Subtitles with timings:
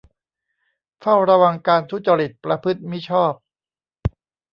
[0.99, 3.33] เฝ้าระวังการทุจริตประพฤติมิชอบ